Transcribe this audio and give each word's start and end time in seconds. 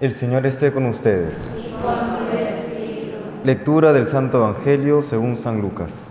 El 0.00 0.14
Señor 0.14 0.46
esté 0.46 0.72
con 0.72 0.86
ustedes. 0.86 1.52
Lectura 3.42 3.92
del 3.92 4.06
Santo 4.06 4.38
Evangelio 4.38 5.02
según 5.02 5.36
San 5.36 5.60
Lucas. 5.60 6.06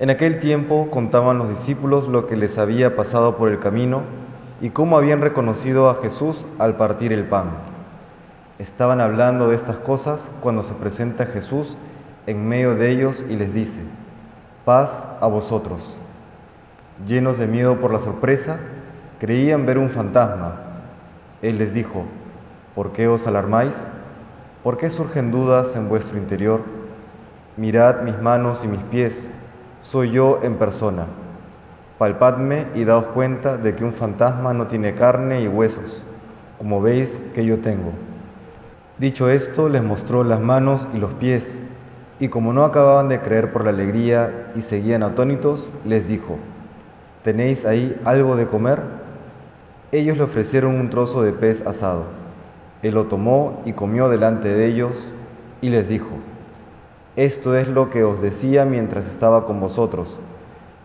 En 0.00 0.10
aquel 0.10 0.40
tiempo 0.40 0.90
contaban 0.90 1.38
los 1.38 1.48
discípulos 1.50 2.08
lo 2.08 2.26
que 2.26 2.34
les 2.34 2.58
había 2.58 2.96
pasado 2.96 3.36
por 3.36 3.48
el 3.48 3.60
camino 3.60 4.02
y 4.60 4.70
cómo 4.70 4.98
habían 4.98 5.20
reconocido 5.20 5.88
a 5.88 5.94
Jesús 6.02 6.44
al 6.58 6.76
partir 6.76 7.12
el 7.12 7.22
pan. 7.22 7.50
Estaban 8.58 9.00
hablando 9.00 9.48
de 9.48 9.54
estas 9.54 9.78
cosas 9.78 10.32
cuando 10.40 10.64
se 10.64 10.74
presenta 10.74 11.26
Jesús 11.26 11.76
en 12.26 12.48
medio 12.48 12.74
de 12.74 12.90
ellos 12.90 13.24
y 13.30 13.36
les 13.36 13.54
dice, 13.54 13.82
paz 14.64 15.06
a 15.20 15.28
vosotros. 15.28 15.96
Llenos 17.06 17.38
de 17.38 17.46
miedo 17.46 17.80
por 17.80 17.92
la 17.92 18.00
sorpresa, 18.00 18.58
creían 19.24 19.64
ver 19.64 19.78
un 19.78 19.88
fantasma. 19.88 20.56
Él 21.40 21.56
les 21.56 21.72
dijo, 21.72 22.04
¿por 22.74 22.92
qué 22.92 23.08
os 23.08 23.26
alarmáis? 23.26 23.88
¿Por 24.62 24.76
qué 24.76 24.90
surgen 24.90 25.30
dudas 25.30 25.74
en 25.76 25.88
vuestro 25.88 26.18
interior? 26.18 26.60
Mirad 27.56 28.02
mis 28.02 28.20
manos 28.20 28.66
y 28.66 28.68
mis 28.68 28.82
pies, 28.82 29.30
soy 29.80 30.10
yo 30.10 30.40
en 30.42 30.56
persona. 30.56 31.06
Palpadme 31.96 32.66
y 32.74 32.84
daos 32.84 33.06
cuenta 33.06 33.56
de 33.56 33.74
que 33.74 33.82
un 33.82 33.94
fantasma 33.94 34.52
no 34.52 34.66
tiene 34.66 34.94
carne 34.94 35.40
y 35.40 35.48
huesos, 35.48 36.04
como 36.58 36.82
veis 36.82 37.24
que 37.34 37.46
yo 37.46 37.60
tengo. 37.60 37.92
Dicho 38.98 39.30
esto, 39.30 39.70
les 39.70 39.82
mostró 39.82 40.22
las 40.22 40.40
manos 40.40 40.86
y 40.92 40.98
los 40.98 41.14
pies, 41.14 41.62
y 42.18 42.28
como 42.28 42.52
no 42.52 42.62
acababan 42.62 43.08
de 43.08 43.22
creer 43.22 43.54
por 43.54 43.64
la 43.64 43.70
alegría 43.70 44.52
y 44.54 44.60
seguían 44.60 45.02
atónitos, 45.02 45.70
les 45.86 46.08
dijo, 46.08 46.36
¿tenéis 47.22 47.64
ahí 47.64 47.98
algo 48.04 48.36
de 48.36 48.46
comer? 48.46 48.93
Ellos 49.94 50.16
le 50.16 50.24
ofrecieron 50.24 50.74
un 50.74 50.90
trozo 50.90 51.22
de 51.22 51.32
pez 51.32 51.64
asado. 51.68 52.06
Él 52.82 52.94
lo 52.94 53.06
tomó 53.06 53.62
y 53.64 53.74
comió 53.74 54.08
delante 54.08 54.48
de 54.48 54.66
ellos 54.66 55.12
y 55.60 55.68
les 55.68 55.88
dijo, 55.88 56.08
esto 57.14 57.54
es 57.54 57.68
lo 57.68 57.90
que 57.90 58.02
os 58.02 58.20
decía 58.20 58.64
mientras 58.64 59.08
estaba 59.08 59.46
con 59.46 59.60
vosotros, 59.60 60.18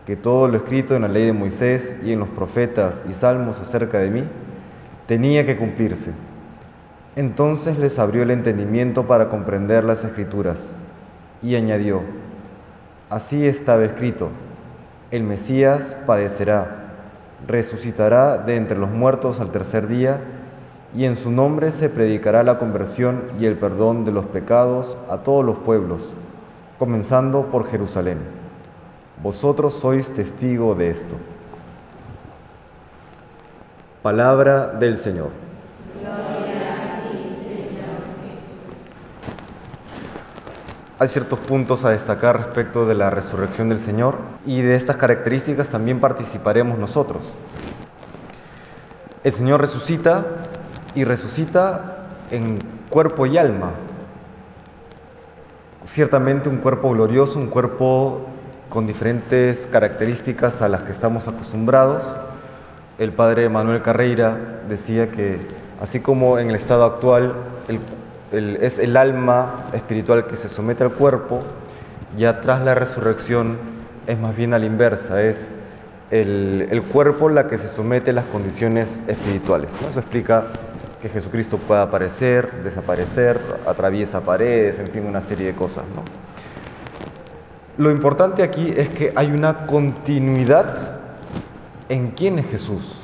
que 0.06 0.14
todo 0.14 0.46
lo 0.46 0.56
escrito 0.56 0.94
en 0.94 1.02
la 1.02 1.08
ley 1.08 1.26
de 1.26 1.32
Moisés 1.32 1.96
y 2.04 2.12
en 2.12 2.20
los 2.20 2.28
profetas 2.28 3.02
y 3.10 3.12
salmos 3.12 3.58
acerca 3.58 3.98
de 3.98 4.12
mí 4.12 4.22
tenía 5.08 5.44
que 5.44 5.56
cumplirse. 5.56 6.12
Entonces 7.16 7.80
les 7.80 7.98
abrió 7.98 8.22
el 8.22 8.30
entendimiento 8.30 9.08
para 9.08 9.28
comprender 9.28 9.82
las 9.82 10.04
escrituras 10.04 10.72
y 11.42 11.56
añadió, 11.56 12.02
así 13.08 13.44
estaba 13.44 13.82
escrito, 13.82 14.28
el 15.10 15.24
Mesías 15.24 15.98
padecerá 16.06 16.79
resucitará 17.46 18.38
de 18.38 18.56
entre 18.56 18.78
los 18.78 18.90
muertos 18.90 19.40
al 19.40 19.50
tercer 19.50 19.88
día, 19.88 20.20
y 20.94 21.04
en 21.04 21.16
su 21.16 21.30
nombre 21.30 21.70
se 21.70 21.88
predicará 21.88 22.42
la 22.42 22.58
conversión 22.58 23.22
y 23.38 23.46
el 23.46 23.56
perdón 23.56 24.04
de 24.04 24.12
los 24.12 24.26
pecados 24.26 24.98
a 25.08 25.18
todos 25.18 25.44
los 25.44 25.58
pueblos, 25.58 26.14
comenzando 26.78 27.46
por 27.46 27.66
Jerusalén. 27.66 28.18
Vosotros 29.22 29.74
sois 29.74 30.12
testigo 30.12 30.74
de 30.74 30.90
esto. 30.90 31.16
Palabra 34.02 34.66
del 34.66 34.96
Señor. 34.96 35.28
Hay 40.98 41.08
ciertos 41.08 41.38
puntos 41.38 41.84
a 41.84 41.90
destacar 41.90 42.36
respecto 42.36 42.86
de 42.86 42.94
la 42.94 43.08
resurrección 43.08 43.70
del 43.70 43.78
Señor 43.78 44.16
y 44.46 44.62
de 44.62 44.74
estas 44.74 44.96
características 44.96 45.68
también 45.68 46.00
participaremos 46.00 46.78
nosotros. 46.78 47.34
El 49.22 49.32
Señor 49.32 49.60
resucita 49.60 50.24
y 50.94 51.04
resucita 51.04 52.06
en 52.30 52.58
cuerpo 52.88 53.26
y 53.26 53.36
alma. 53.36 53.72
Ciertamente 55.84 56.48
un 56.48 56.58
cuerpo 56.58 56.90
glorioso, 56.90 57.38
un 57.38 57.48
cuerpo 57.48 58.26
con 58.70 58.86
diferentes 58.86 59.66
características 59.66 60.62
a 60.62 60.68
las 60.68 60.82
que 60.82 60.92
estamos 60.92 61.28
acostumbrados. 61.28 62.16
El 62.98 63.12
padre 63.12 63.48
Manuel 63.48 63.82
Carreira 63.82 64.38
decía 64.68 65.10
que 65.10 65.38
así 65.80 66.00
como 66.00 66.38
en 66.38 66.50
el 66.50 66.56
estado 66.56 66.84
actual 66.84 67.34
es 68.32 68.78
el 68.78 68.96
alma 68.96 69.66
espiritual 69.72 70.26
que 70.26 70.36
se 70.36 70.48
somete 70.48 70.84
al 70.84 70.92
cuerpo, 70.92 71.42
ya 72.16 72.40
tras 72.40 72.62
la 72.62 72.74
resurrección 72.74 73.79
es 74.06 74.18
más 74.18 74.36
bien 74.36 74.54
a 74.54 74.58
la 74.58 74.66
inversa, 74.66 75.22
es 75.22 75.48
el, 76.10 76.82
cuerpo 76.92 77.28
la 77.28 77.46
que 77.46 77.58
se 77.58 77.68
somete 77.68 78.10
a 78.10 78.14
las 78.14 78.24
condiciones 78.26 79.02
espirituales. 79.06 79.70
Eso 79.88 80.00
explica 80.00 80.46
que 81.00 81.08
Jesucristo 81.08 81.58
pueda 81.58 81.82
aparecer, 81.82 82.62
desaparecer, 82.64 83.40
atraviesa 83.66 84.20
paredes, 84.20 84.78
en 84.78 84.88
fin, 84.88 85.06
una 85.06 85.22
serie 85.22 85.46
de 85.46 85.54
cosas. 85.54 85.84
¿no? 85.94 86.02
Lo 87.82 87.90
importante 87.90 88.42
aquí 88.42 88.72
es 88.76 88.88
que 88.90 89.12
hay 89.16 89.30
una 89.30 89.66
continuidad 89.66 90.98
en 91.88 92.10
quién 92.10 92.38
es 92.38 92.46
Jesús. 92.46 92.96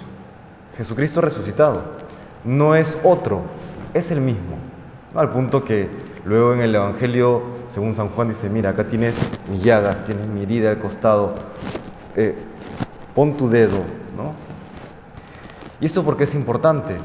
Jesucristo 0.76 1.20
resucitado. 1.20 1.82
No 2.44 2.74
es 2.74 2.98
otro, 3.02 3.42
es 3.94 4.10
el 4.10 4.20
mismo. 4.20 4.58
Al 5.14 5.30
punto 5.30 5.64
que 5.64 5.88
luego 6.24 6.52
en 6.52 6.60
el 6.60 6.74
Evangelio, 6.74 7.55
según 7.70 7.94
San 7.94 8.08
Juan, 8.08 8.28
dice, 8.28 8.48
mira, 8.48 8.70
acá 8.70 8.86
tienes 8.86 9.16
mis 9.50 9.62
llagas, 9.62 10.04
tienes 10.04 10.26
mi 10.26 10.42
herida 10.42 10.70
al 10.70 10.78
costado, 10.78 11.34
eh, 12.14 12.34
pon 13.14 13.36
tu 13.36 13.48
dedo, 13.48 13.78
¿no? 14.16 14.34
¿Y 15.80 15.86
esto 15.86 16.02
por 16.02 16.16
qué 16.16 16.24
es 16.24 16.34
importante? 16.34 16.96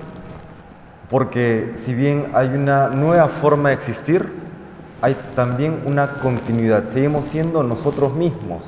Porque 1.10 1.74
si 1.76 1.94
bien 1.94 2.28
hay 2.34 2.48
una 2.50 2.88
nueva 2.88 3.28
forma 3.28 3.70
de 3.70 3.76
existir, 3.76 4.32
hay 5.02 5.18
también 5.36 5.82
una 5.86 6.20
continuidad. 6.20 6.86
Seguimos 6.86 7.26
siendo 7.26 7.64
nosotros 7.64 8.16
mismos. 8.16 8.66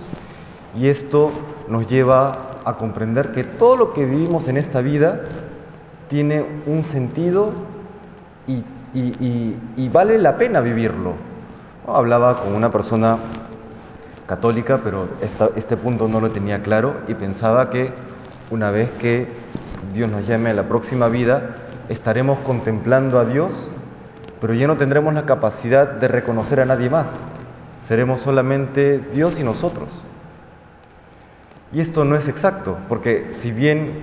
Y 0.75 0.87
esto 0.87 1.31
nos 1.69 1.87
lleva 1.87 2.59
a 2.65 2.75
comprender 2.77 3.31
que 3.31 3.43
todo 3.43 3.77
lo 3.77 3.93
que 3.93 4.05
vivimos 4.05 4.47
en 4.47 4.57
esta 4.57 4.81
vida 4.81 5.21
tiene 6.09 6.45
un 6.65 6.83
sentido 6.83 7.51
y 8.47 8.63
y, 8.93 9.89
vale 9.89 10.17
la 10.17 10.37
pena 10.37 10.61
vivirlo. 10.61 11.15
Hablaba 11.87 12.39
con 12.39 12.55
una 12.55 12.71
persona 12.71 13.17
católica, 14.25 14.79
pero 14.83 15.07
este 15.55 15.75
punto 15.75 16.07
no 16.07 16.21
lo 16.21 16.31
tenía 16.31 16.63
claro 16.63 16.95
y 17.07 17.13
pensaba 17.13 17.69
que 17.69 17.91
una 18.49 18.71
vez 18.71 18.89
que 18.99 19.27
Dios 19.93 20.09
nos 20.09 20.25
llame 20.25 20.51
a 20.51 20.53
la 20.53 20.63
próxima 20.63 21.09
vida, 21.09 21.55
estaremos 21.89 22.39
contemplando 22.39 23.19
a 23.19 23.25
Dios, 23.25 23.67
pero 24.39 24.53
ya 24.53 24.67
no 24.67 24.77
tendremos 24.77 25.13
la 25.13 25.25
capacidad 25.25 25.87
de 25.87 26.07
reconocer 26.07 26.61
a 26.61 26.65
nadie 26.65 26.89
más. 26.89 27.19
Seremos 27.85 28.21
solamente 28.21 28.99
Dios 29.13 29.37
y 29.39 29.43
nosotros. 29.43 29.89
Y 31.73 31.81
esto 31.81 32.05
no 32.05 32.15
es 32.15 32.27
exacto, 32.27 32.77
porque 32.87 33.29
si 33.31 33.51
bien 33.51 34.01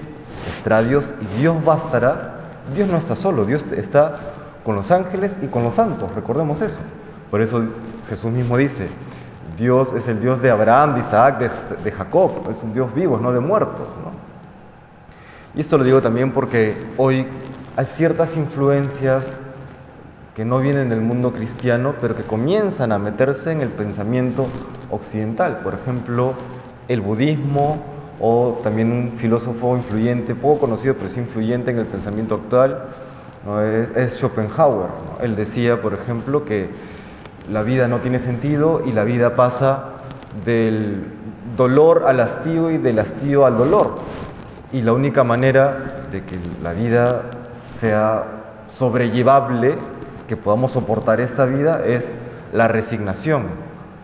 estará 0.54 0.82
Dios 0.82 1.14
y 1.20 1.40
Dios 1.40 1.64
bastará, 1.64 2.40
Dios 2.74 2.88
no 2.88 2.98
está 2.98 3.16
solo, 3.16 3.46
Dios 3.46 3.64
está 3.72 4.16
con 4.64 4.76
los 4.76 4.90
ángeles 4.90 5.38
y 5.42 5.46
con 5.46 5.62
los 5.62 5.76
santos, 5.76 6.14
recordemos 6.14 6.60
eso. 6.60 6.80
Por 7.30 7.40
eso 7.40 7.62
Jesús 8.08 8.32
mismo 8.32 8.56
dice, 8.56 8.88
Dios 9.56 9.92
es 9.92 10.08
el 10.08 10.20
Dios 10.20 10.42
de 10.42 10.50
Abraham, 10.50 10.94
de 10.94 11.00
Isaac, 11.00 11.38
de, 11.82 11.92
Jacob, 11.92 12.48
es 12.50 12.62
un 12.62 12.72
Dios 12.72 12.92
vivo, 12.94 13.18
no 13.18 13.32
de 13.32 13.40
muertos. 13.40 13.86
Y 15.54 15.60
esto 15.60 15.78
lo 15.78 15.84
digo 15.84 16.00
también 16.00 16.32
porque 16.32 16.74
hoy 16.96 17.26
hay 17.76 17.86
ciertas 17.86 18.36
influencias 18.36 19.40
que 20.34 20.44
no 20.44 20.58
vienen 20.60 20.88
del 20.88 21.00
mundo 21.00 21.32
cristiano, 21.32 21.94
pero 22.00 22.14
que 22.14 22.22
comienzan 22.22 22.92
a 22.92 22.98
meterse 22.98 23.52
en 23.52 23.60
el 23.60 23.68
pensamiento 23.68 24.46
occidental. 24.90 25.58
Por 25.58 25.74
ejemplo, 25.74 26.34
el 26.88 27.00
budismo 27.00 27.78
o 28.20 28.60
también 28.62 28.92
un 28.92 29.12
filósofo 29.12 29.76
influyente, 29.76 30.34
poco 30.34 30.60
conocido, 30.60 30.94
pero 30.94 31.08
sí 31.08 31.20
influyente 31.20 31.70
en 31.70 31.78
el 31.78 31.86
pensamiento 31.86 32.36
actual, 32.36 32.84
es, 33.96 34.14
Schopenhauer. 34.14 34.88
Él 35.22 35.34
decía, 35.34 35.80
por 35.80 35.94
ejemplo, 35.94 36.44
que 36.44 36.70
la 37.50 37.62
vida 37.62 37.88
no 37.88 37.98
tiene 37.98 38.20
sentido 38.20 38.82
y 38.84 38.92
la 38.92 39.04
vida 39.04 39.34
pasa 39.34 39.84
del 40.44 41.04
dolor 41.56 42.04
al 42.06 42.20
hastío 42.20 42.70
y 42.70 42.78
del 42.78 42.98
hastío 43.00 43.44
al 43.44 43.58
dolor. 43.58 43.96
Y 44.72 44.82
la 44.82 44.92
única 44.92 45.24
manera 45.24 46.04
de 46.12 46.22
que 46.24 46.38
la 46.62 46.72
vida 46.72 47.22
sea 47.78 48.24
sobrellevable, 48.68 49.74
que 50.28 50.36
podamos 50.36 50.72
soportar 50.72 51.20
esta 51.20 51.44
vida, 51.44 51.82
es 51.84 52.10
la 52.52 52.68
resignación, 52.68 53.42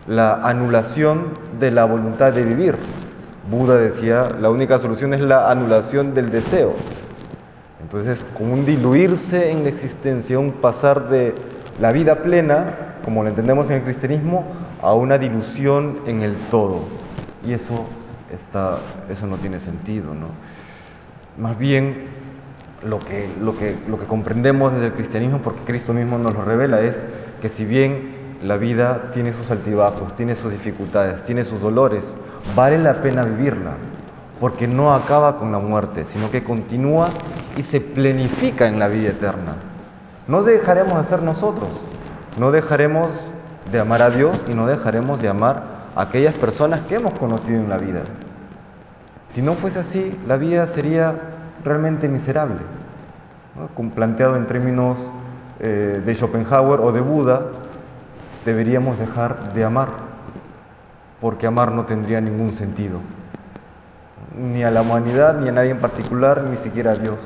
la 0.07 0.33
anulación 0.33 1.27
de 1.59 1.71
la 1.71 1.85
voluntad 1.85 2.33
de 2.33 2.43
vivir. 2.43 2.75
Buda 3.49 3.77
decía, 3.77 4.29
la 4.41 4.49
única 4.49 4.77
solución 4.77 5.13
es 5.13 5.21
la 5.21 5.49
anulación 5.49 6.13
del 6.13 6.31
deseo. 6.31 6.73
Entonces, 7.81 8.25
como 8.37 8.53
un 8.53 8.65
diluirse 8.65 9.51
en 9.51 9.63
la 9.63 9.69
existencia, 9.69 10.37
un 10.37 10.51
pasar 10.51 11.07
de 11.07 11.33
la 11.79 11.91
vida 11.91 12.21
plena, 12.21 12.75
como 13.03 13.23
lo 13.23 13.29
entendemos 13.29 13.69
en 13.69 13.77
el 13.77 13.83
cristianismo, 13.83 14.45
a 14.81 14.93
una 14.93 15.17
dilución 15.17 15.99
en 16.07 16.21
el 16.21 16.35
todo. 16.49 16.81
Y 17.45 17.53
eso, 17.53 17.85
está, 18.33 18.79
eso 19.09 19.27
no 19.27 19.37
tiene 19.37 19.59
sentido. 19.59 20.13
¿no? 20.13 20.27
Más 21.37 21.57
bien, 21.57 22.07
lo 22.83 22.99
que, 22.99 23.29
lo, 23.41 23.57
que, 23.57 23.75
lo 23.87 23.99
que 23.99 24.05
comprendemos 24.05 24.73
desde 24.73 24.87
el 24.87 24.93
cristianismo, 24.93 25.39
porque 25.39 25.61
Cristo 25.65 25.93
mismo 25.93 26.17
nos 26.17 26.33
lo 26.33 26.43
revela, 26.43 26.81
es 26.81 27.03
que 27.41 27.49
si 27.49 27.65
bien 27.65 28.15
la 28.43 28.57
vida 28.57 29.11
tiene 29.13 29.33
sus 29.33 29.49
altibajos, 29.51 30.15
tiene 30.15 30.35
sus 30.35 30.51
dificultades, 30.51 31.23
tiene 31.23 31.43
sus 31.43 31.61
dolores, 31.61 32.15
vale 32.55 32.77
la 32.77 33.01
pena 33.01 33.23
vivirla, 33.23 33.71
porque 34.39 34.67
no 34.67 34.93
acaba 34.93 35.37
con 35.37 35.51
la 35.51 35.59
muerte, 35.59 36.05
sino 36.05 36.29
que 36.29 36.43
continúa 36.43 37.09
y 37.55 37.63
se 37.63 37.81
plenifica 37.81 38.67
en 38.67 38.77
la 38.77 38.87
vida 38.87 39.09
eterna. 39.09 39.55
No 40.27 40.43
dejaremos 40.43 41.01
de 41.01 41.07
ser 41.07 41.23
nosotros, 41.23 41.81
no 42.37 42.51
dejaremos 42.51 43.29
de 43.71 43.79
amar 43.79 44.01
a 44.01 44.09
Dios 44.09 44.45
y 44.49 44.53
no 44.53 44.67
dejaremos 44.67 45.21
de 45.21 45.29
amar 45.29 45.63
a 45.95 46.01
aquellas 46.01 46.33
personas 46.33 46.81
que 46.81 46.95
hemos 46.95 47.13
conocido 47.13 47.59
en 47.59 47.69
la 47.69 47.77
vida. 47.77 48.01
Si 49.25 49.41
no 49.41 49.53
fuese 49.53 49.79
así, 49.79 50.19
la 50.27 50.37
vida 50.37 50.67
sería 50.67 51.15
realmente 51.63 52.09
miserable. 52.09 52.59
Planteado 53.95 54.35
en 54.35 54.47
términos 54.47 55.11
eh, 55.59 56.01
de 56.05 56.15
Schopenhauer 56.15 56.81
o 56.81 56.91
de 56.91 57.01
Buda, 57.01 57.43
deberíamos 58.45 58.99
dejar 58.99 59.53
de 59.53 59.63
amar, 59.63 59.89
porque 61.21 61.47
amar 61.47 61.71
no 61.71 61.85
tendría 61.85 62.21
ningún 62.21 62.51
sentido, 62.51 62.99
ni 64.37 64.63
a 64.63 64.71
la 64.71 64.81
humanidad, 64.81 65.39
ni 65.39 65.49
a 65.49 65.51
nadie 65.51 65.71
en 65.71 65.79
particular, 65.79 66.43
ni 66.43 66.57
siquiera 66.57 66.91
a 66.91 66.95
Dios. 66.95 67.17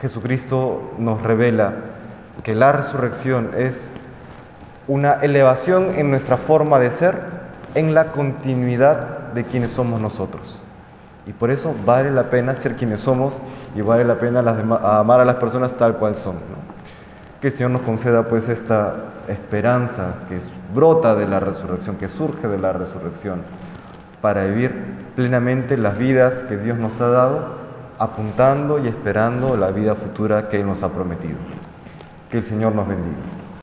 Jesucristo 0.00 0.94
nos 0.98 1.22
revela 1.22 1.74
que 2.42 2.54
la 2.54 2.72
resurrección 2.72 3.50
es 3.56 3.88
una 4.86 5.14
elevación 5.14 5.92
en 5.96 6.10
nuestra 6.10 6.36
forma 6.36 6.78
de 6.78 6.90
ser, 6.90 7.16
en 7.74 7.94
la 7.94 8.12
continuidad 8.12 9.32
de 9.34 9.44
quienes 9.44 9.72
somos 9.72 10.00
nosotros. 10.00 10.62
Y 11.26 11.32
por 11.32 11.50
eso 11.50 11.74
vale 11.86 12.10
la 12.10 12.28
pena 12.28 12.54
ser 12.54 12.76
quienes 12.76 13.00
somos 13.00 13.40
y 13.74 13.80
vale 13.80 14.04
la 14.04 14.18
pena 14.18 14.40
amar 14.98 15.20
a 15.20 15.24
las 15.24 15.36
personas 15.36 15.72
tal 15.74 15.96
cual 15.96 16.14
son. 16.16 16.36
Que 17.40 17.48
el 17.48 17.52
Señor 17.54 17.70
nos 17.70 17.82
conceda 17.82 18.28
pues 18.28 18.48
esta 18.48 18.94
esperanza 19.28 20.14
que 20.28 20.38
brota 20.74 21.14
de 21.14 21.26
la 21.26 21.40
resurrección, 21.40 21.96
que 21.96 22.08
surge 22.08 22.46
de 22.46 22.58
la 22.58 22.72
resurrección, 22.72 23.42
para 24.20 24.44
vivir 24.44 24.72
plenamente 25.16 25.76
las 25.76 25.96
vidas 25.96 26.42
que 26.42 26.56
Dios 26.56 26.78
nos 26.78 27.00
ha 27.00 27.08
dado, 27.08 27.63
apuntando 27.98 28.78
y 28.78 28.88
esperando 28.88 29.56
la 29.56 29.70
vida 29.70 29.94
futura 29.94 30.48
que 30.48 30.60
Él 30.60 30.66
nos 30.66 30.82
ha 30.82 30.92
prometido. 30.92 31.38
Que 32.30 32.38
el 32.38 32.42
Señor 32.42 32.74
nos 32.74 32.88
bendiga. 32.88 33.43